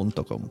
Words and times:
on 0.00 0.10
takom 0.12 0.50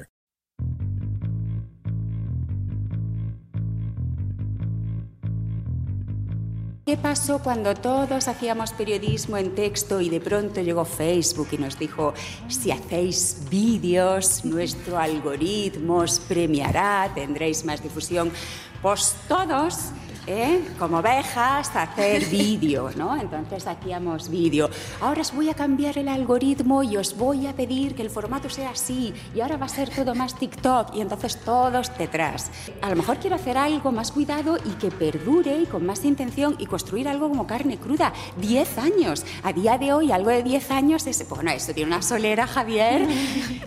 ¿Qué 6.91 6.97
pasó 6.97 7.39
cuando 7.39 7.73
todos 7.73 8.27
hacíamos 8.27 8.73
periodismo 8.73 9.37
en 9.37 9.55
texto 9.55 10.01
y 10.01 10.09
de 10.09 10.19
pronto 10.19 10.59
llegó 10.59 10.83
Facebook 10.83 11.47
y 11.53 11.57
nos 11.57 11.79
dijo, 11.79 12.13
si 12.49 12.69
hacéis 12.69 13.47
vídeos, 13.49 14.43
nuestro 14.43 14.99
algoritmo 14.99 15.99
os 15.99 16.19
premiará, 16.19 17.09
tendréis 17.15 17.63
más 17.63 17.81
difusión? 17.81 18.29
Pues 18.81 19.15
todos 19.29 19.91
¿eh? 20.27 20.61
como 20.79 20.99
ovejas, 20.99 21.75
hacer 21.75 22.25
vídeo, 22.25 22.89
¿no? 22.95 23.15
Entonces 23.19 23.67
hacíamos 23.67 24.29
vídeo. 24.29 24.69
Ahora 24.99 25.21
os 25.21 25.33
voy 25.33 25.49
a 25.49 25.53
cambiar 25.53 25.97
el 25.97 26.07
algoritmo 26.07 26.83
y 26.83 26.97
os 26.97 27.17
voy 27.17 27.47
a 27.47 27.53
pedir 27.53 27.95
que 27.95 28.01
el 28.01 28.09
formato 28.09 28.49
sea 28.49 28.71
así 28.71 29.13
y 29.35 29.41
ahora 29.41 29.57
va 29.57 29.65
a 29.65 29.69
ser 29.69 29.89
todo 29.89 30.15
más 30.15 30.35
TikTok 30.35 30.95
y 30.95 31.01
entonces 31.01 31.37
todos 31.37 31.91
detrás. 31.97 32.51
A 32.81 32.89
lo 32.89 32.95
mejor 32.95 33.17
quiero 33.17 33.35
hacer 33.35 33.57
algo 33.57 33.91
más 33.91 34.11
cuidado 34.11 34.57
y 34.63 34.69
que 34.71 34.91
perdure 34.91 35.61
y 35.61 35.65
con 35.65 35.85
más 35.85 36.05
intención 36.05 36.55
y 36.59 36.65
construir 36.65 37.07
algo 37.07 37.29
como 37.29 37.47
carne 37.47 37.77
cruda. 37.77 38.13
Diez 38.37 38.77
años. 38.77 39.25
A 39.43 39.53
día 39.53 39.77
de 39.77 39.93
hoy 39.93 40.11
algo 40.11 40.29
de 40.29 40.43
diez 40.43 40.71
años 40.71 41.07
es, 41.07 41.27
bueno, 41.29 41.51
esto 41.51 41.73
tiene 41.73 41.91
una 41.91 42.01
solera, 42.01 42.47
Javier. 42.47 43.07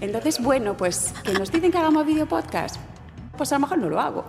Entonces, 0.00 0.42
bueno, 0.42 0.76
pues 0.76 1.12
que 1.22 1.32
nos 1.32 1.50
dicen 1.50 1.70
que 1.70 1.78
hagamos 1.78 2.06
video 2.06 2.26
podcast. 2.26 2.76
Pues 3.36 3.52
a 3.52 3.56
lo 3.56 3.60
mejor 3.60 3.78
no 3.78 3.88
lo 3.88 4.00
hago. 4.00 4.24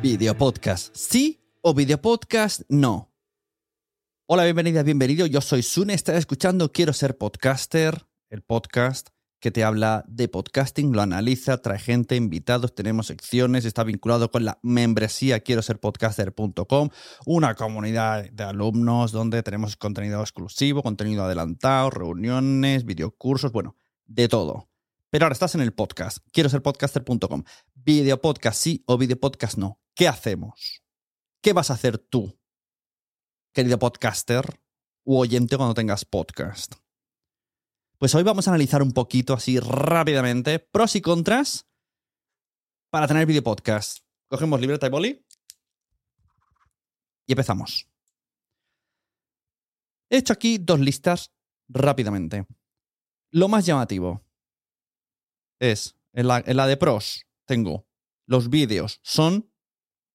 Video 0.00 0.36
podcast, 0.36 0.94
sí 0.94 1.40
o 1.60 1.74
video 1.74 2.00
podcast, 2.00 2.62
no. 2.68 3.12
Hola, 4.26 4.44
bienvenida, 4.44 4.84
bienvenido. 4.84 5.26
Yo 5.26 5.40
soy 5.40 5.64
Sune, 5.64 5.92
estás 5.92 6.14
escuchando 6.14 6.70
Quiero 6.70 6.92
ser 6.92 7.18
podcaster, 7.18 8.06
el 8.30 8.42
podcast 8.42 9.08
que 9.40 9.50
te 9.50 9.64
habla 9.64 10.04
de 10.06 10.28
podcasting, 10.28 10.92
lo 10.92 11.02
analiza, 11.02 11.62
trae 11.62 11.80
gente, 11.80 12.14
invitados, 12.14 12.76
tenemos 12.76 13.08
secciones, 13.08 13.64
está 13.64 13.82
vinculado 13.82 14.30
con 14.30 14.44
la 14.44 14.60
membresía 14.62 15.40
quiero 15.40 15.62
ser 15.62 15.80
podcaster.com, 15.80 16.90
una 17.26 17.56
comunidad 17.56 18.30
de 18.30 18.44
alumnos 18.44 19.10
donde 19.10 19.42
tenemos 19.42 19.76
contenido 19.76 20.20
exclusivo, 20.20 20.84
contenido 20.84 21.24
adelantado, 21.24 21.90
reuniones, 21.90 22.84
videocursos, 22.84 23.50
bueno, 23.50 23.74
de 24.06 24.28
todo. 24.28 24.68
Pero 25.10 25.24
ahora 25.24 25.32
estás 25.32 25.56
en 25.56 25.62
el 25.62 25.72
podcast, 25.72 26.18
quiero 26.32 26.50
ser 26.50 26.62
podcaster.com. 26.62 27.42
Video 27.74 28.20
podcast 28.20 28.60
sí 28.60 28.84
o 28.86 28.96
video 28.96 29.18
podcast 29.18 29.56
no. 29.58 29.80
¿Qué 29.98 30.06
hacemos? 30.06 30.84
¿Qué 31.42 31.52
vas 31.52 31.72
a 31.72 31.74
hacer 31.74 31.98
tú, 31.98 32.38
querido 33.52 33.80
podcaster 33.80 34.62
u 35.02 35.18
oyente 35.18 35.56
cuando 35.56 35.74
tengas 35.74 36.04
podcast? 36.04 36.74
Pues 37.98 38.14
hoy 38.14 38.22
vamos 38.22 38.46
a 38.46 38.52
analizar 38.52 38.80
un 38.80 38.92
poquito 38.92 39.34
así 39.34 39.58
rápidamente 39.58 40.60
pros 40.60 40.94
y 40.94 41.00
contras 41.00 41.66
para 42.90 43.08
tener 43.08 43.26
video 43.26 43.42
podcast. 43.42 44.04
Cogemos 44.28 44.60
libreta 44.60 44.86
y 44.86 44.90
boli 44.90 45.26
y 47.26 47.32
empezamos. 47.32 47.90
He 50.10 50.18
hecho 50.18 50.32
aquí 50.32 50.58
dos 50.58 50.78
listas 50.78 51.34
rápidamente. 51.66 52.46
Lo 53.32 53.48
más 53.48 53.66
llamativo 53.66 54.24
es, 55.58 55.96
en 56.12 56.28
la, 56.28 56.40
en 56.46 56.56
la 56.56 56.68
de 56.68 56.76
pros, 56.76 57.26
tengo 57.46 57.88
los 58.28 58.50
vídeos 58.50 59.00
son 59.02 59.47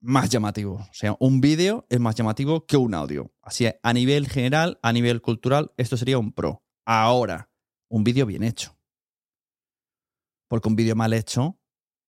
más 0.04 0.30
llamativos. 0.30 0.82
O 0.82 0.94
sea, 0.94 1.16
un 1.20 1.42
vídeo 1.42 1.88
es 1.90 2.00
más 2.00 2.14
llamativo 2.16 2.66
que 2.68 2.78
un 2.78 2.94
audio. 2.94 3.34
Así, 3.42 3.66
a 3.82 3.94
nivel 3.94 4.28
general, 4.28 4.80
a 4.84 4.94
nivel 4.94 5.22
cultural, 5.22 5.72
esto 5.78 5.98
sería 5.98 6.20
un 6.20 6.34
pro. 6.34 6.64
Ahora, 6.86 7.50
un 7.90 8.04
vídeo 8.04 8.26
bien 8.26 8.44
hecho. 8.44 8.78
Porque 10.48 10.68
un 10.68 10.76
vídeo 10.76 10.96
mal 10.96 11.14
hecho 11.14 11.58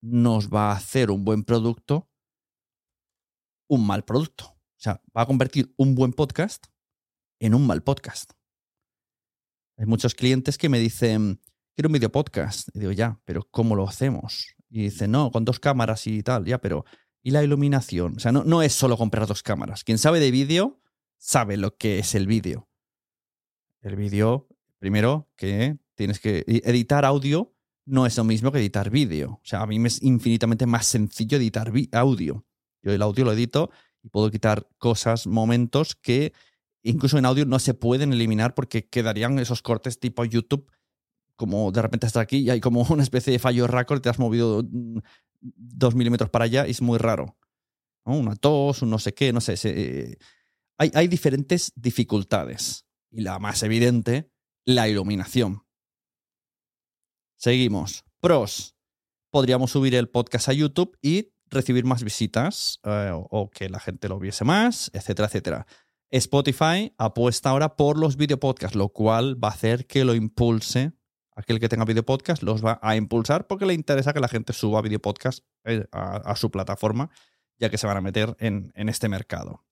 nos 0.01 0.49
va 0.49 0.71
a 0.71 0.75
hacer 0.75 1.09
un 1.09 1.25
buen 1.25 1.43
producto 1.43 2.09
un 3.67 3.85
mal 3.85 4.03
producto. 4.03 4.45
O 4.45 4.77
sea, 4.77 5.01
va 5.15 5.23
a 5.23 5.25
convertir 5.25 5.73
un 5.77 5.95
buen 5.95 6.13
podcast 6.13 6.65
en 7.39 7.55
un 7.55 7.65
mal 7.65 7.81
podcast. 7.81 8.31
Hay 9.77 9.85
muchos 9.85 10.15
clientes 10.15 10.57
que 10.57 10.69
me 10.69 10.79
dicen, 10.79 11.41
quiero 11.75 11.89
un 11.89 11.93
video 11.93 12.11
podcast. 12.11 12.69
Y 12.73 12.79
digo, 12.79 12.91
ya, 12.91 13.19
pero 13.25 13.47
¿cómo 13.49 13.75
lo 13.75 13.87
hacemos? 13.87 14.55
Y 14.69 14.83
dicen, 14.83 15.11
no, 15.11 15.31
con 15.31 15.45
dos 15.45 15.59
cámaras 15.59 16.05
y 16.07 16.21
tal, 16.23 16.45
ya, 16.45 16.59
pero 16.59 16.85
¿y 17.25 17.31
la 17.31 17.43
iluminación? 17.43 18.13
O 18.15 18.19
sea, 18.19 18.31
no, 18.31 18.45
no 18.45 18.61
es 18.61 18.71
solo 18.71 18.95
comprar 18.95 19.27
dos 19.27 19.43
cámaras. 19.43 19.83
Quien 19.83 19.97
sabe 19.97 20.21
de 20.21 20.31
vídeo 20.31 20.79
sabe 21.17 21.57
lo 21.57 21.75
que 21.75 21.99
es 21.99 22.15
el 22.15 22.27
vídeo. 22.27 22.69
El 23.81 23.97
vídeo 23.97 24.47
Primero, 24.85 25.27
que 25.35 25.79
tienes 25.95 26.19
que 26.19 26.43
editar 26.47 27.05
audio 27.05 27.55
no 27.85 28.05
es 28.05 28.17
lo 28.17 28.23
mismo 28.23 28.51
que 28.51 28.59
editar 28.59 28.91
vídeo. 28.91 29.31
O 29.31 29.41
sea, 29.43 29.61
a 29.61 29.65
mí 29.65 29.79
me 29.79 29.87
es 29.87 29.99
infinitamente 30.03 30.67
más 30.67 30.85
sencillo 30.85 31.37
editar 31.37 31.71
audio. 31.91 32.45
Yo 32.83 32.91
el 32.91 33.01
audio 33.01 33.25
lo 33.25 33.33
edito 33.33 33.71
y 34.03 34.09
puedo 34.09 34.29
quitar 34.29 34.67
cosas, 34.77 35.25
momentos 35.25 35.95
que 35.95 36.33
incluso 36.83 37.17
en 37.17 37.25
audio 37.25 37.45
no 37.45 37.57
se 37.57 37.73
pueden 37.73 38.13
eliminar 38.13 38.53
porque 38.53 38.87
quedarían 38.87 39.39
esos 39.39 39.63
cortes 39.63 39.99
tipo 39.99 40.23
YouTube, 40.23 40.71
como 41.35 41.71
de 41.71 41.81
repente 41.81 42.05
estás 42.05 42.21
aquí 42.21 42.37
y 42.37 42.51
hay 42.51 42.59
como 42.59 42.83
una 42.89 43.01
especie 43.01 43.33
de 43.33 43.39
fallo 43.39 43.65
record, 43.65 44.01
te 44.01 44.09
has 44.09 44.19
movido 44.19 44.63
mm, 44.69 44.99
dos 45.55 45.95
milímetros 45.95 46.29
para 46.29 46.45
allá 46.45 46.65
es 46.65 46.81
muy 46.81 46.97
raro. 46.97 47.37
Una 48.03 48.35
tos, 48.35 48.81
un 48.81 48.89
no 48.89 48.99
sé 48.99 49.13
qué, 49.13 49.33
no 49.33 49.41
sé. 49.41 49.55
Eh, 49.63 50.17
hay, 50.77 50.91
hay 50.93 51.07
diferentes 51.07 51.71
dificultades. 51.75 52.85
Y 53.11 53.21
la 53.21 53.39
más 53.39 53.63
evidente 53.63 54.31
la 54.65 54.87
iluminación. 54.89 55.63
Seguimos. 57.37 58.03
Pros. 58.19 58.75
Podríamos 59.31 59.71
subir 59.71 59.95
el 59.95 60.09
podcast 60.09 60.49
a 60.49 60.53
YouTube 60.53 60.97
y 61.01 61.33
recibir 61.49 61.85
más 61.85 62.03
visitas 62.03 62.79
eh, 62.83 63.11
o 63.13 63.49
que 63.49 63.69
la 63.69 63.79
gente 63.79 64.09
lo 64.09 64.17
viese 64.17 64.43
más, 64.43 64.89
etcétera, 64.93 65.27
etcétera. 65.27 65.67
Spotify 66.09 66.93
apuesta 66.97 67.49
ahora 67.49 67.75
por 67.75 67.97
los 67.97 68.15
videopodcasts, 68.15 68.75
lo 68.75 68.89
cual 68.89 69.41
va 69.43 69.49
a 69.49 69.51
hacer 69.51 69.85
que 69.85 70.05
lo 70.05 70.15
impulse. 70.15 70.93
Aquel 71.35 71.59
que 71.59 71.67
tenga 71.67 71.83
videopodcast 71.83 72.43
los 72.43 72.63
va 72.63 72.79
a 72.81 72.95
impulsar 72.95 73.45
porque 73.45 73.65
le 73.65 73.73
interesa 73.73 74.13
que 74.13 74.21
la 74.21 74.29
gente 74.29 74.53
suba 74.53 74.81
videopodcast 74.81 75.43
eh, 75.65 75.85
a, 75.91 76.35
su 76.37 76.49
plataforma, 76.49 77.09
ya 77.59 77.69
que 77.69 77.77
se 77.77 77.87
van 77.87 77.97
a 77.97 78.01
meter 78.01 78.35
en, 78.39 78.71
este 78.75 79.09
mercado. 79.09 79.65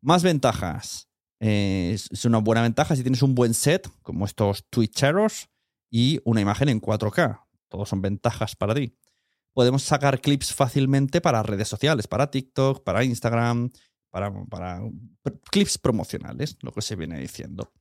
Más 0.00 0.22
ventajas. 0.22 1.08
Eh, 1.40 1.92
es 1.92 2.24
una 2.24 2.38
buena 2.38 2.62
ventaja 2.62 2.96
si 2.96 3.02
tienes 3.02 3.22
un 3.22 3.34
buen 3.34 3.52
set, 3.52 3.90
como 4.02 4.24
estos 4.24 4.64
Twitcheros, 4.70 5.50
y 5.90 6.20
una 6.24 6.40
imagen 6.40 6.70
en 6.70 6.80
4K. 6.80 7.44
Todos 7.68 7.88
son 7.88 8.00
ventajas 8.00 8.56
para 8.56 8.74
ti. 8.74 8.96
Podemos 9.52 9.82
sacar 9.82 10.20
clips 10.20 10.54
fácilmente 10.54 11.20
para 11.20 11.42
redes 11.42 11.68
sociales, 11.68 12.08
para 12.08 12.30
TikTok, 12.30 12.82
para 12.82 13.04
Instagram, 13.04 13.70
para 14.10 14.82
clips 15.50 15.76
promocionales, 15.78 16.56
lo 16.62 16.72
que 16.72 16.82
se 16.82 16.96
viene 16.96 17.20
diciendo. 17.20 17.72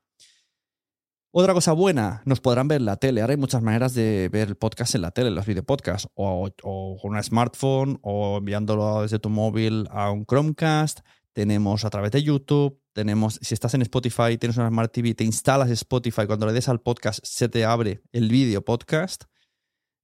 Otra 1.36 1.56
cosa 1.56 1.74
buena, 1.74 2.22
nos 2.26 2.42
podrán 2.42 2.68
ver 2.68 2.80
en 2.80 2.86
la 2.86 2.98
tele. 2.98 3.22
Ahora 3.22 3.32
hay 3.32 3.38
muchas 3.38 3.64
maneras 3.64 3.96
de 3.96 4.30
ver 4.32 4.50
el 4.50 4.56
podcast 4.56 4.94
en 4.94 5.02
la 5.02 5.10
tele, 5.10 5.32
los 5.32 5.48
videopodcasts, 5.48 6.08
o, 6.14 6.48
o 6.62 6.98
con 7.02 7.16
un 7.16 7.24
smartphone, 7.24 7.98
o 8.04 8.38
enviándolo 8.38 9.02
desde 9.02 9.18
tu 9.18 9.32
móvil 9.32 9.88
a 9.90 10.12
un 10.12 10.28
Chromecast. 10.28 11.00
Tenemos 11.32 11.86
a 11.86 11.90
través 11.90 12.12
de 12.12 12.22
YouTube, 12.22 12.80
tenemos, 12.94 13.40
si 13.42 13.56
estás 13.56 13.74
en 13.74 13.82
Spotify, 13.82 14.38
tienes 14.38 14.58
una 14.58 14.70
Smart 14.70 14.94
TV, 14.94 15.16
te 15.16 15.24
instalas 15.24 15.72
Spotify, 15.72 16.28
cuando 16.28 16.46
le 16.46 16.54
des 16.54 16.70
al 16.70 16.82
podcast 16.82 17.20
se 17.24 17.50
te 17.50 17.66
abre 17.66 18.04
el 18.12 18.30
vídeo 18.30 18.64
podcast. 18.64 19.24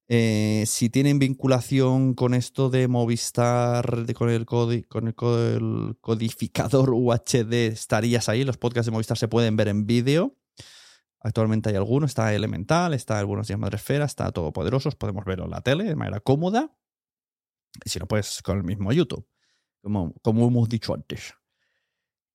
Eh, 0.07 0.63
si 0.65 0.89
tienen 0.89 1.19
vinculación 1.19 2.15
con 2.15 2.33
esto 2.33 2.71
de 2.71 2.87
Movistar, 2.87 4.11
con, 4.15 4.31
el 4.31 4.47
con 4.47 4.71
el, 4.71 5.95
codificador 6.01 6.89
UHD, 6.95 7.53
estarías 7.67 8.29
ahí. 8.29 8.43
Los 8.43 8.57
podcasts 8.57 8.87
de 8.87 8.93
Movistar 8.93 9.19
se 9.19 9.27
pueden 9.27 9.55
ver 9.57 9.67
en 9.67 9.85
vídeo. 9.85 10.38
Actualmente 11.21 11.69
hay 11.69 11.75
algunos, 11.75 12.11
está 12.11 12.33
Elemental, 12.33 12.93
está 12.93 13.19
algunos 13.19 13.47
días 13.47 13.59
Madresfera, 13.59 14.05
está 14.05 14.31
Todopoderosos, 14.31 14.95
podemos 14.95 15.25
verlo 15.25 15.45
en 15.45 15.51
la 15.51 15.61
tele 15.61 15.83
de 15.83 15.95
manera 15.95 16.19
cómoda. 16.19 16.75
Y 17.83 17.89
si 17.89 17.99
no, 17.99 18.07
pues 18.07 18.41
con 18.41 18.57
el 18.57 18.63
mismo 18.63 18.91
YouTube, 18.91 19.27
como, 19.81 20.13
como 20.21 20.47
hemos 20.47 20.69
dicho 20.69 20.93
antes. 20.93 21.33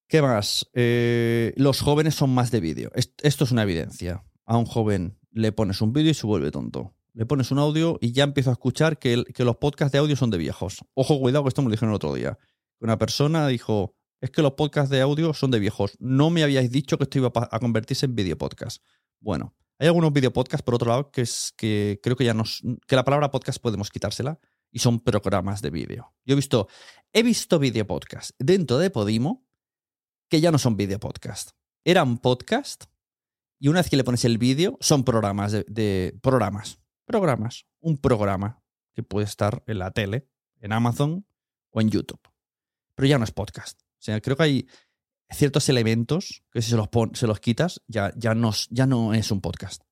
¿Qué 0.06 0.22
más? 0.22 0.68
Eh, 0.74 1.54
los 1.56 1.80
jóvenes 1.80 2.14
son 2.14 2.30
más 2.30 2.50
de 2.50 2.60
vídeo. 2.60 2.90
Esto 2.94 3.44
es 3.44 3.50
una 3.50 3.62
evidencia. 3.62 4.24
A 4.44 4.56
un 4.58 4.66
joven 4.66 5.18
le 5.30 5.52
pones 5.52 5.80
un 5.80 5.92
vídeo 5.92 6.10
y 6.10 6.14
se 6.14 6.26
vuelve 6.26 6.50
tonto. 6.50 6.94
Le 7.14 7.26
pones 7.26 7.50
un 7.50 7.58
audio 7.58 7.98
y 8.00 8.12
ya 8.12 8.24
empiezo 8.24 8.50
a 8.50 8.54
escuchar 8.54 8.98
que, 8.98 9.16
los 9.16 9.56
podcasts 9.56 9.92
de 9.92 9.98
audio 9.98 10.16
son 10.16 10.30
de 10.30 10.38
viejos. 10.38 10.84
Ojo, 10.94 11.18
cuidado, 11.20 11.44
que 11.44 11.48
esto 11.48 11.62
me 11.62 11.68
lo 11.68 11.72
dijeron 11.72 11.90
el 11.90 11.96
otro 11.96 12.12
día. 12.12 12.38
Una 12.80 12.98
persona 12.98 13.48
dijo, 13.48 13.96
es 14.24 14.30
que 14.30 14.40
los 14.40 14.52
podcasts 14.52 14.88
de 14.88 15.02
audio 15.02 15.34
son 15.34 15.50
de 15.50 15.58
viejos. 15.58 15.98
No 16.00 16.30
me 16.30 16.42
habíais 16.42 16.70
dicho 16.70 16.96
que 16.96 17.04
esto 17.04 17.18
iba 17.18 17.30
a 17.34 17.60
convertirse 17.60 18.06
en 18.06 18.14
video 18.14 18.38
podcast. 18.38 18.82
Bueno, 19.20 19.54
hay 19.78 19.86
algunos 19.88 20.14
video 20.14 20.32
podcasts, 20.32 20.64
por 20.64 20.74
otro 20.74 20.88
lado, 20.88 21.10
que 21.10 21.20
es 21.20 21.52
que 21.58 22.00
creo 22.02 22.16
que 22.16 22.24
ya 22.24 22.32
nos. 22.32 22.62
que 22.86 22.96
la 22.96 23.04
palabra 23.04 23.30
podcast 23.30 23.60
podemos 23.60 23.90
quitársela 23.90 24.40
y 24.70 24.78
son 24.78 25.00
programas 25.00 25.60
de 25.60 25.68
vídeo. 25.68 26.14
Yo 26.24 26.32
he 26.32 26.36
visto, 26.36 26.68
he 27.12 27.22
visto 27.22 27.58
video 27.58 27.86
podcast 27.86 28.30
dentro 28.38 28.78
de 28.78 28.88
Podimo 28.88 29.46
que 30.30 30.40
ya 30.40 30.50
no 30.50 30.56
son 30.56 30.78
video 30.78 30.98
podcast. 30.98 31.50
Eran 31.84 32.16
podcast 32.16 32.84
y 33.58 33.68
una 33.68 33.80
vez 33.80 33.90
que 33.90 33.98
le 33.98 34.04
pones 34.04 34.24
el 34.24 34.38
vídeo, 34.38 34.78
son 34.80 35.04
programas 35.04 35.52
de, 35.52 36.18
programas. 36.22 36.80
Programas. 37.04 37.66
Un 37.80 37.98
programa 37.98 38.62
que 38.94 39.02
puede 39.02 39.26
estar 39.26 39.62
en 39.66 39.80
la 39.80 39.90
tele, 39.90 40.30
en 40.60 40.72
Amazon 40.72 41.26
o 41.68 41.82
en 41.82 41.90
YouTube. 41.90 42.20
Pero 42.94 43.06
ya 43.06 43.18
no 43.18 43.24
es 43.24 43.32
podcast. 43.32 43.83
Sea, 44.04 44.20
creo 44.20 44.36
que 44.36 44.42
hay 44.42 44.66
ciertos 45.30 45.68
elementos 45.68 46.42
que 46.52 46.62
si 46.62 46.70
se 46.70 47.26
los, 47.26 47.40
quitas, 47.40 47.80
ya, 47.88 48.12
ya, 48.16 48.34
no, 48.34 48.50
ya 48.70 48.86
no 48.86 49.14
es 49.14 49.30
un 49.30 49.40
podcast. 49.40 49.82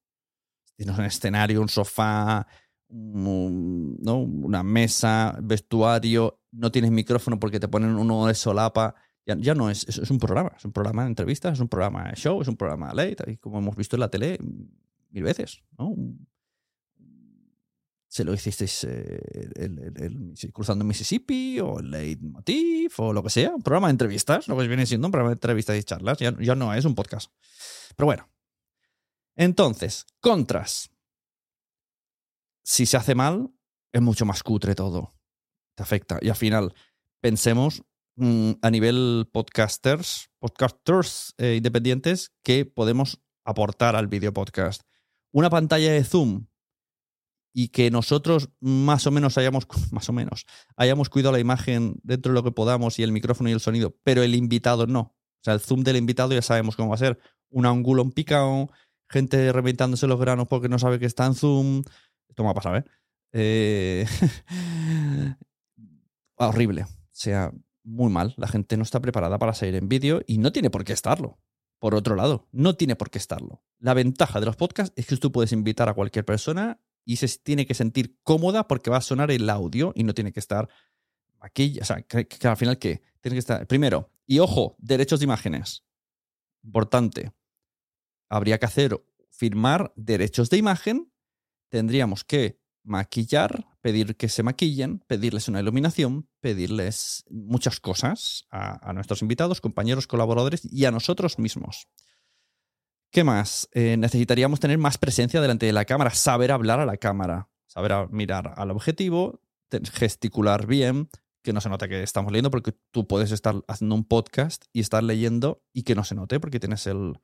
Tienes 0.76 0.98
un 0.98 1.04
escenario, 1.04 1.60
un 1.60 1.68
sofá, 1.68 2.46
¿no? 2.88 4.16
una 4.18 4.62
mesa, 4.62 5.38
vestuario, 5.42 6.40
no 6.50 6.70
tienes 6.70 6.90
micrófono 6.90 7.38
porque 7.38 7.60
te 7.60 7.68
ponen 7.68 7.96
uno 7.96 8.26
de 8.26 8.34
solapa 8.34 8.94
ya, 9.24 9.54
no 9.54 9.70
es, 9.70 9.88
es, 9.88 10.10
un 10.10 10.18
programa, 10.18 10.52
es 10.56 10.64
un 10.64 10.72
programa 10.72 11.02
de 11.02 11.08
entrevistas, 11.08 11.54
es 11.54 11.60
un 11.60 11.68
programa 11.68 12.08
de 12.08 12.16
show, 12.16 12.42
es 12.42 12.48
un 12.48 12.56
programa 12.56 12.88
de 12.88 12.94
late, 12.94 13.38
como 13.38 13.58
hemos 13.58 13.76
visto 13.76 13.96
en 13.96 14.00
la 14.00 14.08
tele 14.08 14.38
mil 15.10 15.22
veces, 15.22 15.62
¿no? 15.78 15.94
Se 18.12 18.24
lo 18.24 18.34
hicisteis 18.34 18.84
eh, 18.84 19.20
el, 19.56 20.34
cruzando 20.52 20.84
Mississippi 20.84 21.60
o 21.60 21.78
el 21.78 21.90
Late 21.90 22.18
Motif 22.20 23.00
o 23.00 23.12
lo 23.12 23.22
que 23.22 23.30
sea, 23.30 23.54
un 23.54 23.62
programa 23.62 23.86
de 23.86 23.92
entrevistas, 23.92 24.48
lo 24.48 24.58
que 24.58 24.68
viene 24.68 24.84
siendo 24.84 25.06
un 25.06 25.12
programa 25.12 25.30
de 25.30 25.36
entrevistas 25.36 25.78
y 25.78 25.82
charlas, 25.82 26.18
ya, 26.18 26.36
ya 26.38 26.54
no 26.54 26.74
es 26.74 26.84
un 26.84 26.94
podcast. 26.94 27.32
Pero 27.96 28.06
bueno. 28.06 28.28
Entonces, 29.34 30.04
contras. 30.20 30.90
Si 32.62 32.84
se 32.84 32.98
hace 32.98 33.14
mal, 33.14 33.50
es 33.92 34.02
mucho 34.02 34.26
más 34.26 34.42
cutre 34.42 34.74
todo. 34.74 35.14
Te 35.74 35.82
afecta. 35.82 36.18
Y 36.20 36.28
al 36.28 36.36
final, 36.36 36.74
pensemos 37.20 37.82
Mm, 38.16 38.52
a 38.60 38.70
nivel 38.70 39.26
podcasters, 39.32 40.28
podcasters 40.38 41.34
eh, 41.38 41.54
independientes 41.56 42.30
que 42.42 42.66
podemos 42.66 43.22
aportar 43.44 43.96
al 43.96 44.06
video 44.06 44.32
podcast. 44.34 44.82
una 45.34 45.48
pantalla 45.48 45.92
de 45.92 46.04
Zoom 46.04 46.46
y 47.52 47.68
que 47.68 47.90
nosotros 47.90 48.50
más 48.60 49.06
o 49.06 49.10
menos 49.10 49.38
hayamos, 49.38 49.66
más 49.92 50.08
o 50.08 50.12
menos, 50.12 50.46
hayamos 50.76 51.08
cuidado 51.08 51.32
la 51.32 51.40
imagen 51.40 52.00
dentro 52.02 52.32
de 52.32 52.34
lo 52.34 52.44
que 52.44 52.52
podamos 52.52 52.98
y 52.98 53.02
el 53.02 53.12
micrófono 53.12 53.50
y 53.50 53.52
el 53.52 53.60
sonido, 53.60 53.96
pero 54.02 54.22
el 54.22 54.34
invitado 54.34 54.86
no. 54.86 55.00
O 55.00 55.44
sea, 55.44 55.54
el 55.54 55.60
zoom 55.60 55.82
del 55.82 55.96
invitado 55.96 56.32
ya 56.32 56.42
sabemos 56.42 56.76
cómo 56.76 56.90
va 56.90 56.94
a 56.94 56.98
ser. 56.98 57.18
Un 57.50 57.66
ángulo 57.66 58.02
en 58.02 58.12
picado, 58.12 58.70
gente 59.08 59.52
reventándose 59.52 60.06
los 60.06 60.20
granos 60.20 60.46
porque 60.48 60.68
no 60.68 60.78
sabe 60.78 60.98
que 60.98 61.06
está 61.06 61.26
en 61.26 61.34
zoom. 61.34 61.82
Esto 62.28 62.44
me 62.44 62.50
ha 62.50 62.54
pasado, 62.54 62.76
¿eh? 62.76 62.84
eh 63.32 64.06
horrible. 66.36 66.82
O 66.82 66.88
sea, 67.10 67.52
muy 67.82 68.10
mal. 68.10 68.34
La 68.36 68.46
gente 68.46 68.76
no 68.76 68.84
está 68.84 69.00
preparada 69.00 69.38
para 69.38 69.52
salir 69.52 69.74
en 69.74 69.88
vídeo 69.88 70.22
y 70.26 70.38
no 70.38 70.52
tiene 70.52 70.70
por 70.70 70.84
qué 70.84 70.92
estarlo. 70.92 71.38
Por 71.80 71.96
otro 71.96 72.14
lado, 72.14 72.46
no 72.52 72.76
tiene 72.76 72.94
por 72.94 73.10
qué 73.10 73.18
estarlo. 73.18 73.64
La 73.80 73.94
ventaja 73.94 74.38
de 74.38 74.46
los 74.46 74.54
podcasts 74.54 74.94
es 74.96 75.06
que 75.06 75.16
tú 75.16 75.32
puedes 75.32 75.50
invitar 75.50 75.88
a 75.88 75.94
cualquier 75.94 76.24
persona 76.24 76.80
y 77.04 77.16
se 77.16 77.28
tiene 77.38 77.66
que 77.66 77.74
sentir 77.74 78.18
cómoda 78.22 78.68
porque 78.68 78.90
va 78.90 78.98
a 78.98 79.02
sonar 79.02 79.30
el 79.30 79.48
audio 79.50 79.92
y 79.94 80.04
no 80.04 80.14
tiene 80.14 80.32
que 80.32 80.40
estar 80.40 80.68
aquí. 81.40 81.78
O 81.80 81.84
sea, 81.84 82.02
que, 82.02 82.26
al 82.46 82.56
final, 82.56 82.78
¿qué? 82.78 83.02
Tiene 83.20 83.34
que 83.34 83.40
estar. 83.40 83.66
Primero, 83.66 84.10
y 84.26 84.38
ojo, 84.38 84.76
derechos 84.78 85.20
de 85.20 85.24
imágenes. 85.24 85.84
Importante. 86.62 87.32
Habría 88.28 88.58
que 88.58 88.66
hacer, 88.66 89.04
firmar 89.30 89.92
derechos 89.96 90.48
de 90.50 90.56
imagen. 90.56 91.12
Tendríamos 91.68 92.24
que 92.24 92.60
maquillar, 92.84 93.66
pedir 93.80 94.16
que 94.16 94.28
se 94.28 94.42
maquillen, 94.42 95.00
pedirles 95.06 95.48
una 95.48 95.60
iluminación, 95.60 96.28
pedirles 96.40 97.24
muchas 97.30 97.80
cosas 97.80 98.46
a, 98.50 98.92
nuestros 98.92 99.22
invitados, 99.22 99.60
compañeros, 99.60 100.06
colaboradores 100.06 100.62
y 100.64 100.84
a 100.84 100.90
nosotros 100.90 101.38
mismos. 101.38 101.88
¿Qué 103.12 103.24
más? 103.24 103.68
Eh, 103.72 103.98
necesitaríamos 103.98 104.58
tener 104.58 104.78
más 104.78 104.96
presencia 104.96 105.42
delante 105.42 105.66
de 105.66 105.74
la 105.74 105.84
cámara, 105.84 106.08
saber 106.12 106.50
hablar 106.50 106.80
a 106.80 106.86
la 106.86 106.96
cámara, 106.96 107.50
saber 107.66 108.08
mirar 108.10 108.54
al 108.56 108.70
objetivo, 108.70 109.42
gesticular 109.92 110.66
bien, 110.66 111.10
que 111.42 111.52
no 111.52 111.60
se 111.60 111.68
note 111.68 111.90
que 111.90 112.02
estamos 112.02 112.32
leyendo, 112.32 112.50
porque 112.50 112.72
tú 112.90 113.06
puedes 113.06 113.30
estar 113.30 113.56
haciendo 113.68 113.96
un 113.96 114.04
podcast 114.04 114.64
y 114.72 114.80
estar 114.80 115.02
leyendo 115.02 115.62
y 115.74 115.82
que 115.82 115.94
no 115.94 116.04
se 116.04 116.14
note, 116.14 116.40
porque 116.40 116.58
tienes 116.58 116.86
el, 116.86 117.20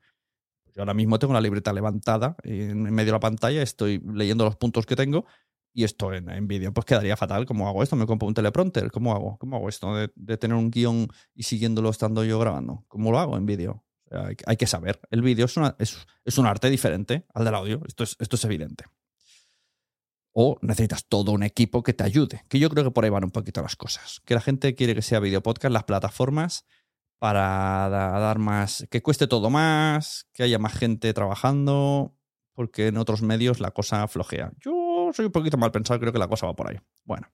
yo 0.75 0.83
ahora 0.83 0.93
mismo 0.93 1.19
tengo 1.19 1.31
una 1.31 1.41
libreta 1.41 1.73
levantada 1.73 2.37
en 2.43 2.83
medio 2.83 3.07
de 3.07 3.13
la 3.13 3.21
pantalla, 3.21 3.63
estoy 3.63 4.03
leyendo 4.13 4.45
los 4.45 4.57
puntos 4.57 4.85
que 4.85 4.95
tengo 4.95 5.25
y 5.73 5.85
esto 5.85 6.13
en, 6.13 6.49
vídeo, 6.49 6.71
pues 6.75 6.85
quedaría 6.85 7.17
fatal. 7.17 7.47
¿Cómo 7.47 7.67
hago 7.67 7.83
esto? 7.83 7.97
¿Me 7.97 8.05
compro 8.05 8.29
un 8.29 8.35
teleprompter? 8.35 8.91
¿Cómo 8.91 9.15
hago? 9.15 9.39
¿Cómo 9.39 9.57
hago 9.57 9.71
esto 9.71 9.95
de, 9.95 10.37
tener 10.37 10.57
un 10.57 10.71
guion 10.71 11.09
y 11.35 11.45
siguiéndolo 11.45 11.89
estando 11.89 12.25
yo 12.25 12.39
grabando? 12.39 12.85
¿Cómo 12.89 13.11
lo 13.11 13.19
hago 13.19 13.39
en 13.39 13.47
vídeo? 13.47 13.85
Hay, 14.47 14.57
que 14.57 14.67
saber. 14.67 15.01
El 15.11 15.23
vídeo 15.23 15.47
es, 15.47 16.07
es, 16.25 16.39
un 16.39 16.47
arte 16.47 16.71
diferente 16.71 17.27
al 17.35 17.45
del 17.45 17.55
audio. 17.55 17.83
Esto 17.87 18.05
es, 18.05 18.17
esto 18.19 18.37
es 18.37 18.45
evidente. 18.45 18.85
O 20.33 20.59
necesitas 20.63 21.07
todo 21.07 21.33
un 21.33 21.43
equipo 21.43 21.83
que 21.83 21.95
te 21.95 22.05
ayude. 22.05 22.45
Que 22.49 22.59
yo 22.59 22.71
creo 22.71 22.85
que 22.85 22.91
por 22.91 23.05
ahí 23.05 23.11
van 23.11 23.25
un 23.25 23.31
poquito 23.31 23.63
las 23.63 23.77
cosas. 23.77 24.21
Que 24.25 24.35
la 24.35 24.41
gente 24.41 24.75
quiere 24.75 24.95
que 24.95 25.03
sea 25.03 25.21
video 25.21 25.43
podcast, 25.43 25.73
las 25.73 25.85
plataformas, 25.85 26.65
para 27.19 27.89
dar 27.89 28.39
más. 28.39 28.87
que 28.91 29.03
cueste 29.03 29.27
todo 29.27 29.51
más, 29.51 30.29
que 30.33 30.45
haya 30.45 30.59
más 30.59 30.75
gente 30.75 31.13
trabajando, 31.13 32.15
porque 32.55 32.89
en 32.89 32.99
otros 32.99 33.23
medios 33.23 33.61
la 33.61 33.73
cosa 33.73 34.07
flojea. 34.09 34.53
Yo 34.61 35.11
soy 35.13 35.27
un 35.27 35.33
poquito 35.33 35.57
mal 35.57 35.73
pensado, 35.73 35.99
creo 36.01 36.13
que 36.13 36.19
la 36.19 36.29
cosa 36.29 36.47
va 36.47 36.55
por 36.55 36.71
ahí. 36.71 36.79
Bueno. 37.05 37.29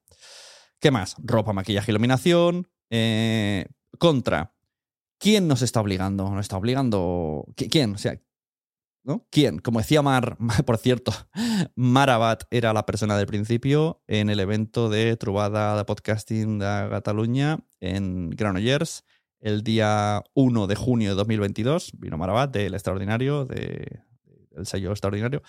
¿Qué 0.81 0.91
más? 0.91 1.17
Ropa, 1.19 1.53
maquillaje, 1.53 1.93
iluminación. 1.93 2.69
Eh, 2.91 3.67
contra. 3.99 4.54
¿Quién 5.19 5.49
nos 5.49 5.63
está 5.63 5.81
obligando? 5.81 6.29
¿Nos 6.31 6.41
está 6.41 6.57
obligando? 6.57 7.47
¿Quién? 7.57 7.95
O 7.95 7.99
sea, 7.99 8.21
¿no? 9.05 9.27
¿Quién? 9.31 9.59
Como 9.59 9.79
decía 9.79 10.03
Mar, 10.03 10.37
por 10.67 10.79
cierto, 10.79 11.13
Marabat 11.77 12.45
era 12.51 12.73
la 12.73 12.87
persona 12.87 13.17
del 13.17 13.27
principio 13.27 14.03
en 14.07 14.31
el 14.31 14.41
evento 14.41 14.89
de 14.89 15.17
Trubada 15.17 15.77
de 15.77 15.85
Podcasting 15.85 16.59
de 16.59 16.89
Cataluña 16.91 17.61
en 17.81 18.31
Granollers 18.31 19.05
el 19.41 19.63
día 19.63 20.25
1 20.33 20.67
de 20.67 20.75
junio 20.75 21.11
de 21.11 21.17
2022. 21.17 21.93
Vino 21.99 22.17
Marabat 22.17 22.51
del 22.51 22.73
Extraordinario, 22.73 23.45
de, 23.45 24.01
del 24.51 24.67
sello 24.67 24.91
Extraordinario, 24.91 25.43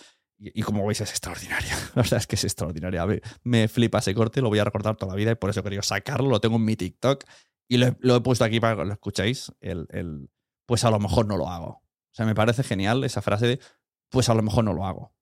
y, 0.54 0.62
como 0.62 0.86
veis 0.86 1.02
es 1.02 1.10
extraordinaria. 1.10 1.76
La 1.96 2.02
verdad 2.02 2.20
es 2.20 2.28
que 2.28 2.36
es 2.36 2.44
extraordinaria. 2.44 3.06
Me 3.44 3.68
flipa 3.68 4.00
ese 4.00 4.14
corte, 4.14 4.42
lo 4.42 4.50
voy 4.50 4.60
a 4.60 4.64
recordar 4.64 4.96
toda 4.96 5.14
la 5.14 5.16
vida 5.16 5.32
y 5.32 5.36
por 5.36 5.50
eso 5.50 5.62
he 5.62 5.64
querido 5.64 5.82
sacarlo. 5.82 6.30
Lo 6.30 6.40
tengo 6.40 6.58
en 6.58 6.66
mi 6.66 6.76
TikTok 6.76 7.24
y 7.68 7.78
lo 7.78 8.16
he, 8.16 8.22
puesto 8.22 8.44
aquí 8.44 8.60
para 8.60 8.76
que 8.76 8.86
lo 8.86 8.94
escuchéis. 8.94 9.52
El, 9.60 10.30
pues 10.66 10.84
a 10.84 10.92
lo 10.92 11.00
mejor 11.00 11.26
no 11.26 11.38
lo 11.38 11.50
hago. 11.50 11.68
O 11.68 12.14
sea, 12.16 12.26
me 12.26 12.36
parece 12.36 12.64
genial 12.64 13.04
esa 13.04 13.22
frase 13.22 13.48
de 13.48 13.60
pues 14.10 14.30
a 14.30 14.34
lo 14.34 14.42
mejor 14.42 14.64
no 14.64 14.74
lo 14.74 14.86
hago. 14.86 15.14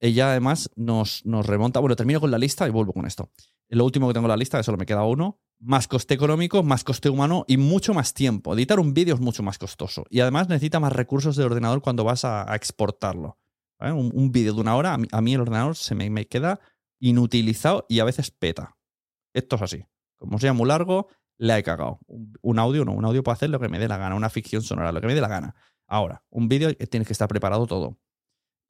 Ella 0.00 0.30
además 0.30 0.70
nos, 0.76 1.24
nos 1.24 1.46
remonta. 1.46 1.80
Bueno, 1.80 1.96
termino 1.96 2.20
con 2.20 2.30
la 2.30 2.38
lista 2.38 2.66
y 2.66 2.70
vuelvo 2.70 2.92
con 2.92 3.06
esto. 3.06 3.30
Lo 3.68 3.84
último 3.84 4.06
que 4.06 4.14
tengo 4.14 4.26
en 4.26 4.30
la 4.30 4.36
lista, 4.36 4.62
solo 4.62 4.76
me 4.76 4.86
queda 4.86 5.04
uno, 5.04 5.40
más 5.58 5.88
coste 5.88 6.14
económico, 6.14 6.62
más 6.62 6.84
coste 6.84 7.08
humano 7.08 7.44
y 7.48 7.56
mucho 7.56 7.94
más 7.94 8.12
tiempo. 8.12 8.54
Editar 8.54 8.78
un 8.78 8.92
vídeo 8.92 9.14
es 9.14 9.20
mucho 9.20 9.42
más 9.42 9.58
costoso. 9.58 10.04
Y 10.10 10.20
además 10.20 10.48
necesita 10.48 10.78
más 10.78 10.92
recursos 10.92 11.36
de 11.36 11.44
ordenador 11.44 11.80
cuando 11.80 12.04
vas 12.04 12.24
a 12.24 12.54
exportarlo. 12.54 13.38
Un, 13.80 14.32
vídeo 14.32 14.54
de 14.54 14.60
una 14.60 14.76
hora, 14.76 14.94
a 14.94 15.20
mí, 15.20 15.34
el 15.34 15.40
ordenador 15.40 15.76
se 15.76 15.94
me, 15.94 16.26
queda 16.26 16.60
inutilizado 17.00 17.84
y 17.88 18.00
a 18.00 18.04
veces 18.04 18.30
peta. 18.30 18.76
Esto 19.34 19.56
es 19.56 19.62
así. 19.62 19.84
Como 20.16 20.38
sea 20.38 20.52
muy 20.52 20.68
largo, 20.68 21.08
le 21.36 21.58
he 21.58 21.62
cagado. 21.62 21.98
Un, 22.06 22.58
audio 22.58 22.84
no, 22.84 22.92
un 22.92 23.04
audio 23.04 23.22
puede 23.22 23.34
hacer 23.34 23.50
lo 23.50 23.60
que 23.60 23.68
me 23.68 23.78
dé 23.78 23.88
la 23.88 23.98
gana, 23.98 24.14
una 24.14 24.30
ficción 24.30 24.62
sonora, 24.62 24.92
lo 24.92 25.00
que 25.00 25.06
me 25.06 25.14
dé 25.14 25.20
la 25.20 25.28
gana. 25.28 25.54
Ahora, 25.86 26.24
un 26.30 26.48
vídeo 26.48 26.70
eh, 26.70 26.86
tiene 26.86 27.04
que 27.04 27.12
estar 27.12 27.28
preparado 27.28 27.66
todo. 27.66 27.98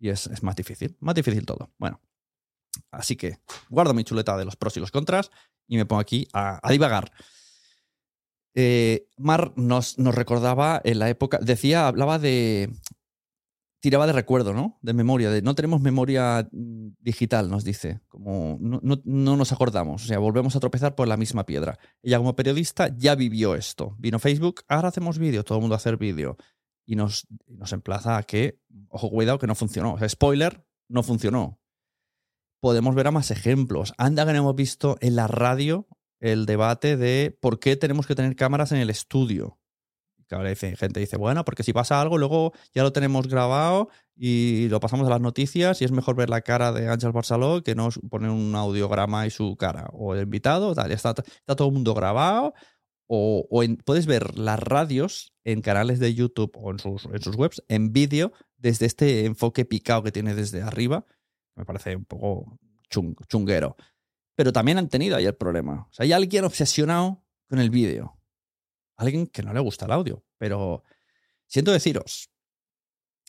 Y 0.00 0.08
es, 0.08 0.42
más 0.42 0.56
difícil, 0.56 0.96
más 1.00 1.14
difícil 1.14 1.46
todo. 1.46 1.70
Bueno, 1.78 2.00
así 2.90 3.16
que 3.16 3.38
guardo 3.68 3.94
mi 3.94 4.04
chuleta 4.04 4.36
de 4.36 4.44
los 4.44 4.56
pros 4.56 4.76
y 4.76 4.80
los 4.80 4.90
contras 4.90 5.30
y 5.68 5.76
me 5.76 5.86
pongo 5.86 6.00
aquí 6.00 6.26
a, 6.32 6.60
divagar. 6.70 7.12
Eh, 8.56 9.08
Mar 9.16 9.52
nos, 9.56 9.98
nos, 9.98 10.14
recordaba 10.14 10.80
en 10.84 10.98
la 10.98 11.08
época, 11.08 11.38
decía, 11.40 11.88
hablaba 11.88 12.18
de, 12.18 12.70
tiraba 13.84 14.06
de 14.06 14.14
recuerdo, 14.14 14.54
¿no? 14.54 14.78
De 14.80 14.94
memoria, 14.94 15.28
de 15.28 15.42
no 15.42 15.54
tenemos 15.54 15.82
memoria 15.82 16.48
mm, 16.50 16.92
digital, 17.00 17.50
nos 17.50 17.64
dice, 17.64 18.00
como 18.08 18.56
no, 18.58 19.02
nos 19.04 19.52
acordamos, 19.52 20.04
o 20.04 20.06
sea, 20.06 20.18
volvemos 20.18 20.56
a 20.56 20.60
tropezar 20.60 20.94
por 20.94 21.06
la 21.06 21.18
misma 21.18 21.44
piedra. 21.44 21.78
Ella 22.02 22.16
como 22.16 22.34
periodista 22.34 22.88
ya 22.96 23.14
vivió 23.14 23.54
esto. 23.54 23.94
Vino 23.98 24.18
Facebook, 24.18 24.62
ahora 24.68 24.88
hacemos 24.88 25.18
vídeo, 25.18 25.44
todo 25.44 25.58
el 25.58 25.60
mundo 25.60 25.74
a 25.74 25.76
hacer 25.76 25.98
vídeo. 25.98 26.38
Y 26.86 26.96
nos, 26.96 27.26
nos 27.46 27.74
emplaza 27.74 28.16
a 28.16 28.22
que, 28.22 28.58
ojo, 28.88 29.10
cuidado, 29.10 29.38
que 29.38 29.46
no 29.46 29.54
funcionó. 29.54 29.98
Spoiler, 30.08 30.64
no 30.88 31.02
funcionó. 31.02 31.60
Podemos 32.60 32.94
ver 32.94 33.08
a 33.08 33.10
más 33.10 33.30
ejemplos. 33.30 33.92
Anda 33.98 34.24
que 34.24 34.34
hemos 34.34 34.56
visto 34.56 34.96
en 35.02 35.14
la 35.14 35.26
radio 35.26 35.88
el 36.20 36.46
debate 36.46 36.96
de 36.96 37.36
por 37.38 37.60
qué 37.60 37.76
tenemos 37.76 38.06
que 38.06 38.14
tener 38.14 38.34
cámaras 38.34 38.72
en 38.72 38.78
el 38.78 38.88
estudio 38.88 39.58
ahora 40.30 40.50
dice, 40.50 40.76
gente 40.76 41.00
dice, 41.00 41.16
bueno, 41.16 41.44
porque 41.44 41.62
si 41.62 41.72
pasa 41.72 42.00
algo, 42.00 42.18
luego 42.18 42.52
ya 42.72 42.82
lo 42.82 42.92
tenemos 42.92 43.28
grabado 43.28 43.88
y 44.16 44.68
lo 44.68 44.80
pasamos 44.80 45.06
a 45.06 45.10
las 45.10 45.20
noticias 45.20 45.80
y 45.82 45.84
es 45.84 45.92
mejor 45.92 46.16
ver 46.16 46.30
la 46.30 46.40
cara 46.40 46.72
de 46.72 46.88
Ángel 46.88 47.12
Barceló 47.12 47.62
que 47.62 47.74
no 47.74 47.88
poner 48.10 48.30
un 48.30 48.54
audiograma 48.54 49.26
y 49.26 49.30
su 49.30 49.56
cara. 49.56 49.88
O 49.92 50.14
el 50.14 50.22
invitado, 50.22 50.74
tal, 50.74 50.88
ya 50.88 50.94
está, 50.94 51.10
está 51.10 51.56
todo 51.56 51.68
el 51.68 51.74
mundo 51.74 51.94
grabado. 51.94 52.54
O, 53.06 53.46
puedes 53.84 54.06
ver 54.06 54.38
las 54.38 54.58
radios 54.58 55.34
en 55.44 55.60
canales 55.60 55.98
de 55.98 56.14
YouTube 56.14 56.52
o 56.56 56.70
en 56.70 56.78
sus, 56.78 57.04
en 57.06 57.20
sus 57.20 57.36
webs 57.36 57.62
en 57.68 57.92
vídeo 57.92 58.32
desde 58.56 58.86
este 58.86 59.26
enfoque 59.26 59.64
picado 59.64 60.02
que 60.02 60.12
tiene 60.12 60.34
desde 60.34 60.62
arriba. 60.62 61.04
Me 61.54 61.64
parece 61.64 61.96
un 61.96 62.04
poco 62.04 62.58
chunguero. 63.28 63.76
Pero 64.36 64.52
también 64.52 64.78
han 64.78 64.88
tenido 64.88 65.16
ahí 65.16 65.26
el 65.26 65.36
problema. 65.36 65.86
O 65.90 65.92
sea, 65.92 66.04
hay 66.04 66.12
alguien 66.12 66.44
obsesionado 66.44 67.22
con 67.48 67.58
el 67.58 67.70
vídeo 67.70 68.16
alguien 68.96 69.26
que 69.26 69.42
no 69.42 69.52
le 69.52 69.60
gusta 69.60 69.86
el 69.86 69.92
audio. 69.92 70.24
Pero 70.38 70.82
siento 71.46 71.72
deciros, 71.72 72.30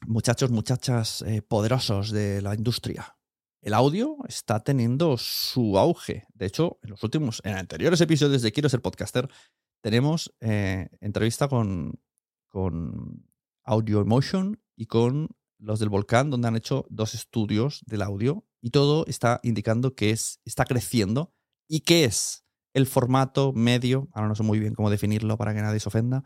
muchachos, 0.05 0.51
muchachas 0.51 1.21
eh, 1.23 1.41
poderosos 1.41 2.11
de 2.11 2.41
la 2.41 2.55
industria, 2.55 3.17
el 3.61 3.73
audio 3.73 4.17
está 4.27 4.63
teniendo 4.63 5.17
su 5.17 5.79
auge. 5.79 6.27
De 6.35 6.45
hecho, 6.45 6.77
en 6.83 6.91
los 6.91 7.03
últimos, 7.03 7.41
en 7.43 7.55
anteriores 7.55 7.99
episodios 7.99 8.43
de 8.43 8.51
Quiero 8.51 8.69
ser 8.69 8.81
podcaster, 8.81 9.27
tenemos 9.81 10.35
eh, 10.39 10.89
entrevista 11.01 11.47
con, 11.47 11.99
con 12.47 13.27
Audio 13.63 14.01
Emotion 14.01 14.61
y 14.75 14.85
con 14.85 15.29
los 15.57 15.79
del 15.79 15.89
Volcán, 15.89 16.29
donde 16.29 16.47
han 16.47 16.55
hecho 16.55 16.85
dos 16.89 17.15
estudios 17.15 17.81
del 17.87 18.03
audio 18.03 18.45
y 18.61 18.69
todo 18.69 19.05
está 19.07 19.39
indicando 19.41 19.95
que 19.95 20.11
es, 20.11 20.39
está 20.45 20.65
creciendo 20.65 21.33
y 21.67 21.79
que 21.81 22.03
es 22.03 22.44
el 22.75 22.87
formato 22.87 23.53
medio, 23.53 24.09
ahora 24.11 24.27
no 24.27 24.35
sé 24.35 24.43
muy 24.43 24.59
bien 24.59 24.75
cómo 24.75 24.89
definirlo 24.89 25.37
para 25.37 25.55
que 25.55 25.61
nadie 25.61 25.79
se 25.79 25.87
ofenda, 25.87 26.25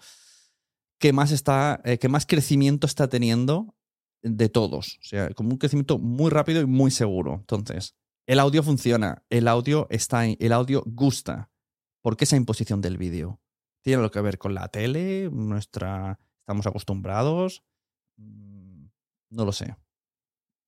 que 0.99 1.13
más, 1.13 1.31
está, 1.31 1.79
eh, 1.85 1.99
más 2.09 2.25
crecimiento 2.25 2.87
está 2.87 3.07
teniendo 3.07 3.75
de 4.23 4.49
todos. 4.49 4.97
O 4.99 5.03
sea, 5.03 5.29
como 5.35 5.51
un 5.51 5.57
crecimiento 5.57 5.99
muy 5.99 6.31
rápido 6.31 6.59
y 6.59 6.65
muy 6.65 6.89
seguro. 6.89 7.35
Entonces, 7.35 7.95
el 8.25 8.39
audio 8.39 8.63
funciona, 8.63 9.23
el 9.29 9.47
audio 9.47 9.87
está 9.91 10.25
el 10.25 10.51
audio 10.51 10.83
gusta. 10.87 11.51
¿Por 12.01 12.17
qué 12.17 12.23
esa 12.23 12.35
imposición 12.35 12.81
del 12.81 12.97
vídeo? 12.97 13.39
¿Tiene 13.83 13.97
algo 13.97 14.11
que 14.11 14.21
ver 14.21 14.39
con 14.39 14.55
la 14.55 14.67
tele? 14.69 15.29
Nuestra. 15.31 16.19
¿Estamos 16.39 16.65
acostumbrados? 16.65 17.63
Mm, 18.17 18.87
no 19.29 19.45
lo 19.45 19.51
sé. 19.51 19.75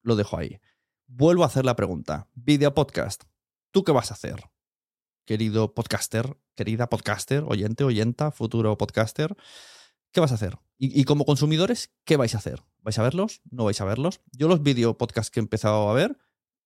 lo 0.04 0.16
dejo 0.16 0.38
ahí. 0.38 0.62
Vuelvo 1.08 1.44
a 1.44 1.48
hacer 1.48 1.66
la 1.66 1.76
pregunta. 1.76 2.30
Video 2.36 2.74
podcast. 2.74 3.24
¿Tú 3.72 3.84
qué 3.84 3.92
vas 3.92 4.12
a 4.12 4.14
hacer? 4.14 4.36
Querido 5.32 5.74
podcaster, 5.74 6.38
querida 6.58 6.90
podcaster, 6.90 7.46
oyente, 7.48 7.86
oyenta, 7.86 8.32
futuro 8.32 8.78
podcaster, 8.78 9.38
¿qué 10.12 10.20
vas 10.20 10.34
a 10.34 10.36
hacer? 10.36 10.60
Y, 10.78 11.06
como 11.06 11.24
consumidores, 11.24 11.94
¿qué 12.04 12.18
vais 12.18 12.36
a 12.36 12.40
hacer? 12.40 12.62
¿Vais 12.82 13.00
a 13.00 13.02
verlos? 13.02 13.40
¿No 13.50 13.64
vais 13.64 13.80
a 13.80 13.86
verlos? 13.86 14.20
Yo 14.34 14.50
los 14.50 14.62
video 14.62 14.98
podcasts 14.98 15.32
que 15.32 15.40
he 15.40 15.44
empezado 15.44 15.90
a 15.90 15.94
ver 15.94 16.18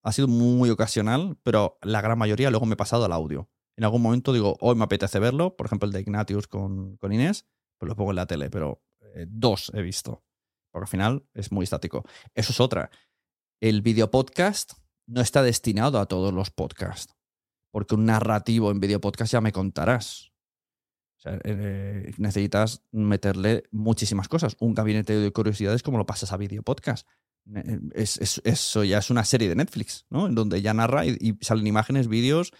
ha 0.02 0.12
sido 0.14 0.28
muy 0.28 0.72
ocasional, 0.72 1.38
pero 1.44 1.78
la 1.84 2.02
gran 2.02 2.18
mayoría 2.18 2.50
luego 2.50 2.66
me 2.66 2.74
he 2.74 2.76
pasado 2.76 3.06
al 3.06 3.12
audio. 3.12 3.52
En 3.78 3.84
algún 3.84 4.02
momento 4.02 4.34
digo, 4.34 4.58
hoy 4.62 4.74
me 4.74 4.86
apetece 4.86 5.20
verlo, 5.20 5.56
por 5.56 5.68
ejemplo 5.68 5.86
el 5.86 5.94
de 5.94 6.02
Ignatius 6.02 6.48
con, 6.48 6.98
con 6.98 7.14
Inés, 7.14 7.46
pues 7.78 7.88
lo 7.88 7.96
pongo 7.96 8.14
en 8.14 8.16
la 8.16 8.26
tele, 8.26 8.50
pero 8.50 8.82
eh, 9.14 9.28
dos 9.30 9.72
he 9.76 9.84
visto, 9.84 10.24
porque 10.72 10.86
al 10.86 10.90
final 10.90 11.30
es 11.36 11.52
muy 11.52 11.66
estático. 11.66 12.04
Eso 12.34 12.52
es 12.52 12.60
otra. 12.60 12.90
El 13.62 13.84
video 13.84 14.10
podcast 14.10 14.74
no 15.06 15.22
está 15.22 15.44
destinado 15.44 16.00
a 16.00 16.08
todos 16.08 16.34
los 16.34 16.50
podcasts, 16.50 17.15
porque 17.76 17.94
un 17.96 18.06
narrativo 18.06 18.72
en 18.72 18.80
video 18.80 19.02
podcast 19.02 19.34
ya 19.34 19.42
me 19.42 19.52
contarás. 19.52 20.32
Sea, 21.18 21.38
eh, 21.44 22.14
necesitas 22.18 22.84
meterle 22.94 23.64
muchísimas 23.72 24.30
cosas. 24.30 24.56
Un 24.62 24.74
gabinete 24.74 25.12
de 25.12 25.34
curiosidades 25.34 25.84
como 25.84 25.98
lo 25.98 26.06
pasas 26.06 26.32
a 26.32 26.38
video 26.38 26.64
podcast. 26.64 27.06
Eh, 27.54 27.80
es- 27.94 28.16
es- 28.22 28.42
eso 28.46 28.86
ya 28.86 29.00
es 29.00 29.10
una 29.10 29.26
serie 29.26 29.50
de 29.50 29.56
Netflix, 29.56 30.06
¿no? 30.10 30.28
En 30.28 30.36
donde 30.36 30.62
ya 30.62 30.74
narra 30.74 31.06
y, 31.06 31.38
salen 31.42 31.68
imágenes, 31.68 32.08
vídeos 32.08 32.54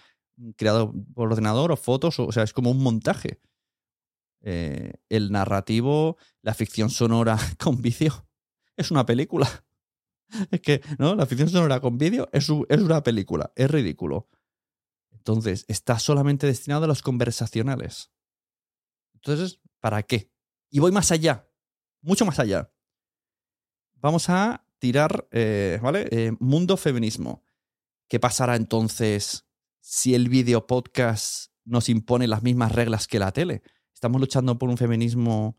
creados 0.58 0.90
por 1.14 1.28
ordenador 1.32 1.72
o 1.72 1.78
fotos, 1.78 2.20
o, 2.20 2.30
sea, 2.30 2.42
es 2.42 2.52
como 2.52 2.70
un 2.70 2.82
montaje. 2.82 3.40
Eh, 4.42 4.92
el 5.08 5.32
narrativo, 5.32 6.18
la 6.42 6.52
ficción 6.52 6.90
sonora 6.90 7.38
con 7.58 7.80
vídeo, 7.80 8.28
es 8.76 8.90
una 8.90 9.06
película. 9.06 9.48
Es 10.50 10.60
que, 10.60 10.82
¿no? 10.98 11.14
La 11.14 11.24
ficción 11.24 11.48
sonora 11.48 11.80
con 11.80 11.96
vídeo 11.96 12.28
es, 12.32 12.50
es 12.68 12.80
una 12.82 13.02
película, 13.02 13.50
es 13.56 13.70
ridículo. 13.70 14.28
Entonces, 15.26 15.64
está 15.66 15.98
solamente 15.98 16.46
destinado 16.46 16.84
a 16.84 16.86
los 16.86 17.02
conversacionales. 17.02 18.12
Entonces, 19.14 19.60
¿para 19.80 20.04
qué? 20.04 20.30
Y 20.70 20.78
voy 20.78 20.92
más 20.92 21.10
allá, 21.10 21.50
mucho 22.00 22.24
más 22.24 22.38
allá. 22.38 22.72
Vamos 23.94 24.30
a 24.30 24.64
tirar, 24.78 25.26
eh, 25.32 25.80
¿vale? 25.82 26.06
Eh, 26.12 26.30
mundo 26.38 26.76
feminismo. 26.76 27.42
¿Qué 28.08 28.20
pasará 28.20 28.54
entonces 28.54 29.48
si 29.80 30.14
el 30.14 30.28
video 30.28 30.68
podcast 30.68 31.50
nos 31.64 31.88
impone 31.88 32.28
las 32.28 32.44
mismas 32.44 32.70
reglas 32.70 33.08
que 33.08 33.18
la 33.18 33.32
tele? 33.32 33.62
Estamos 33.92 34.20
luchando 34.20 34.56
por 34.60 34.68
un 34.68 34.76
feminismo, 34.76 35.58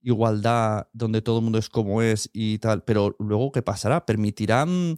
igualdad, 0.00 0.88
donde 0.92 1.22
todo 1.22 1.38
el 1.38 1.44
mundo 1.44 1.60
es 1.60 1.68
como 1.68 2.02
es 2.02 2.30
y 2.32 2.58
tal, 2.58 2.82
pero 2.82 3.14
luego, 3.20 3.52
¿qué 3.52 3.62
pasará? 3.62 4.06
¿Permitirán 4.06 4.96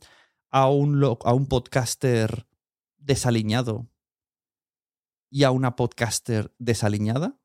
a 0.48 0.70
un, 0.70 1.04
a 1.04 1.34
un 1.34 1.46
podcaster 1.48 2.46
desaliñado 2.96 3.90
y 5.36 5.44
a 5.44 5.50
una 5.50 5.76
podcaster 5.76 6.54
desaliñada? 6.58 7.38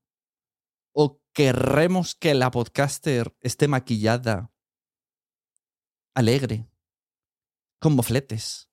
¿O 0.93 1.21
querremos 1.33 2.15
que 2.15 2.33
la 2.33 2.49
podcaster 2.49 3.35
esté 3.41 3.67
maquillada, 3.67 4.53
alegre, 6.15 6.69
con 7.81 7.97
mofletes, 7.97 8.69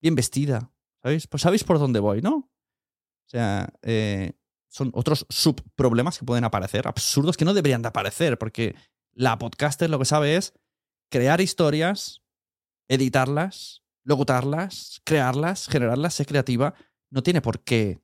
bien 0.00 0.14
vestida? 0.14 0.72
¿Sabéis? 1.02 1.26
Pues 1.26 1.42
sabéis 1.42 1.62
por 1.62 1.78
dónde 1.78 2.00
voy, 2.00 2.22
¿no? 2.22 2.36
O 2.36 3.28
sea, 3.28 3.68
eh, 3.82 4.32
son 4.70 4.90
otros 4.94 5.26
subproblemas 5.28 6.18
que 6.18 6.24
pueden 6.24 6.44
aparecer, 6.44 6.88
absurdos 6.88 7.36
que 7.36 7.44
no 7.44 7.52
deberían 7.52 7.82
de 7.82 7.88
aparecer, 7.88 8.38
porque 8.38 8.74
la 9.12 9.38
podcaster 9.38 9.90
lo 9.90 9.98
que 9.98 10.06
sabe 10.06 10.36
es 10.36 10.54
crear 11.10 11.42
historias, 11.42 12.22
editarlas, 12.88 13.82
locutarlas, 14.04 15.02
crearlas, 15.04 15.68
generarlas, 15.68 16.14
ser 16.14 16.24
creativa. 16.24 16.72
No 17.10 17.22
tiene 17.22 17.42
por 17.42 17.62
qué 17.62 18.03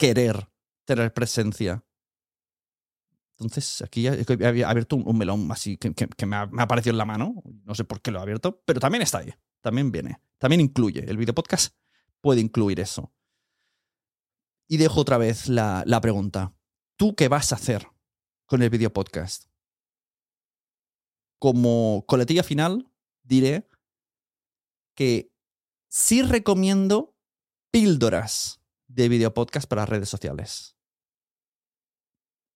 querer 0.00 0.48
tener 0.86 1.12
presencia. 1.12 1.84
Entonces, 3.38 3.82
aquí 3.82 4.02
ya- 4.02 4.14
he 4.14 4.64
abierto 4.64 4.96
un, 4.96 5.18
melón 5.18 5.52
así 5.52 5.76
que, 5.76 6.26
me 6.26 6.36
ha 6.36 6.42
aparecido 6.58 6.92
en 6.92 6.98
la 6.98 7.04
mano. 7.04 7.42
No 7.64 7.74
sé 7.74 7.84
por 7.84 8.00
qué 8.00 8.10
lo 8.10 8.18
he 8.18 8.22
abierto, 8.22 8.62
pero 8.64 8.80
también 8.80 9.02
está 9.02 9.18
ahí. 9.18 9.32
También 9.60 9.92
viene. 9.92 10.20
También 10.38 10.62
incluye. 10.62 11.04
El 11.08 11.18
video 11.18 11.34
podcast 11.34 11.76
puede 12.22 12.40
incluir 12.40 12.80
eso. 12.80 13.12
Y 14.68 14.78
dejo 14.78 15.00
otra 15.00 15.18
vez 15.18 15.48
la, 15.48 15.82
la 15.86 16.00
pregunta. 16.00 16.54
¿Tú 16.96 17.14
qué 17.14 17.28
vas 17.28 17.52
a 17.52 17.56
hacer 17.56 17.86
con 18.46 18.62
el 18.62 18.70
video 18.70 18.90
podcast? 18.92 19.50
Como 21.38 22.04
coletilla 22.06 22.42
final, 22.42 22.90
diré 23.22 23.68
que 24.94 25.30
sí 25.88 26.22
recomiendo 26.22 27.14
píldoras 27.70 28.59
de 28.94 29.08
video 29.08 29.32
podcast 29.32 29.68
para 29.68 29.86
redes 29.86 30.08
sociales. 30.08 30.76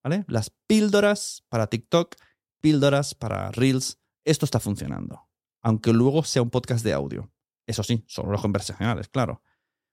¿Vale? 0.02 0.24
Las 0.28 0.50
píldoras 0.50 1.44
para 1.48 1.68
TikTok, 1.68 2.16
píldoras 2.60 3.14
para 3.14 3.50
Reels. 3.52 4.00
Esto 4.24 4.44
está 4.44 4.60
funcionando. 4.60 5.28
Aunque 5.62 5.92
luego 5.92 6.24
sea 6.24 6.42
un 6.42 6.50
podcast 6.50 6.84
de 6.84 6.92
audio. 6.92 7.32
Eso 7.66 7.82
sí, 7.82 8.04
son 8.06 8.30
los 8.30 8.42
conversacionales, 8.42 9.08
claro. 9.08 9.42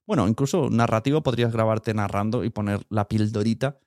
Bueno, 0.06 0.28
incluso 0.28 0.70
narrativo 0.70 1.24
podrías 1.24 1.54
grabarte 1.54 1.94
narrando 1.94 2.44
y 2.44 2.50
poner 2.50 2.86
la 2.90 3.08
pildorita 3.08 3.80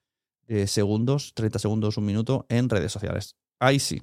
de 0.47 0.67
segundos, 0.67 1.35
30 1.35 1.59
segundos, 1.59 1.97
un 1.99 2.07
minuto 2.07 2.47
en 2.49 2.71
redes 2.71 2.93
sociales. 2.93 3.37
Ahí 3.59 3.79
sí. 3.79 4.03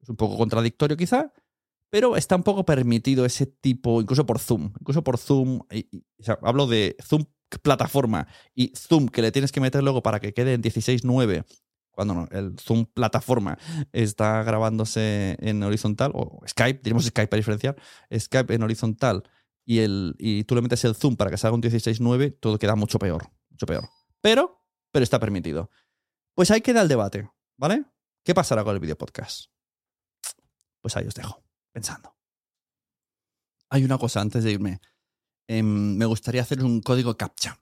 Es 0.00 0.08
un 0.08 0.16
poco 0.16 0.36
contradictorio 0.36 0.96
quizá, 0.96 1.32
pero 1.90 2.16
está 2.16 2.36
un 2.36 2.42
poco 2.42 2.64
permitido 2.64 3.24
ese 3.24 3.46
tipo, 3.46 4.00
incluso 4.00 4.26
por 4.26 4.38
Zoom. 4.38 4.72
Incluso 4.78 5.02
por 5.02 5.18
Zoom, 5.18 5.60
hablo 6.42 6.66
de 6.66 6.96
Zoom 7.02 7.24
plataforma 7.62 8.26
y 8.54 8.72
Zoom 8.76 9.08
que 9.08 9.22
le 9.22 9.32
tienes 9.32 9.52
que 9.52 9.60
meter 9.60 9.82
luego 9.82 10.02
para 10.02 10.20
que 10.20 10.32
quede 10.34 10.54
en 10.54 10.62
16.9, 10.62 11.44
cuando 11.90 12.14
no, 12.14 12.28
el 12.30 12.58
Zoom 12.58 12.86
plataforma 12.86 13.58
está 13.92 14.42
grabándose 14.42 15.36
en 15.40 15.62
horizontal, 15.62 16.12
o 16.14 16.42
Skype, 16.46 16.80
diremos 16.82 17.04
Skype 17.06 17.28
para 17.28 17.38
diferenciar, 17.38 17.76
Skype 18.12 18.54
en 18.54 18.62
horizontal 18.62 19.22
y, 19.66 19.80
el, 19.80 20.14
y 20.18 20.44
tú 20.44 20.54
le 20.54 20.62
metes 20.62 20.84
el 20.84 20.94
zoom 20.94 21.16
para 21.16 21.30
que 21.30 21.36
salga 21.36 21.56
un 21.56 21.62
16.9, 21.62 22.38
todo 22.40 22.58
queda 22.58 22.76
mucho 22.76 22.98
peor, 22.98 23.28
mucho 23.50 23.66
peor. 23.66 23.88
Pero, 24.20 24.64
pero 24.92 25.02
está 25.02 25.18
permitido. 25.18 25.70
Pues 26.34 26.50
ahí 26.50 26.60
queda 26.60 26.82
el 26.82 26.88
debate, 26.88 27.28
¿vale? 27.56 27.84
¿Qué 28.24 28.32
pasará 28.32 28.62
con 28.62 28.74
el 28.74 28.80
video 28.80 28.96
podcast? 28.96 29.46
Pues 30.80 30.96
ahí 30.96 31.06
os 31.06 31.14
dejo, 31.14 31.44
pensando. 31.72 32.16
Hay 33.68 33.84
una 33.84 33.98
cosa 33.98 34.20
antes 34.20 34.44
de 34.44 34.52
irme. 34.52 34.80
Em, 35.48 35.96
me 35.96 36.06
gustaría 36.06 36.42
hacer 36.42 36.62
un 36.62 36.80
código 36.80 37.16
captcha. 37.16 37.60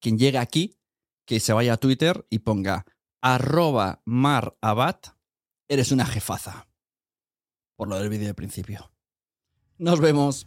Quien 0.00 0.18
llegue 0.18 0.38
aquí, 0.38 0.78
que 1.26 1.40
se 1.40 1.52
vaya 1.52 1.74
a 1.74 1.76
Twitter 1.76 2.26
y 2.30 2.40
ponga 2.40 2.86
arroba 3.22 4.02
marabat, 4.04 5.08
eres 5.68 5.92
una 5.92 6.06
jefaza. 6.06 6.68
Por 7.76 7.88
lo 7.88 7.98
del 7.98 8.08
vídeo 8.08 8.26
de 8.26 8.34
principio. 8.34 8.92
Nos 9.78 10.00
vemos. 10.00 10.46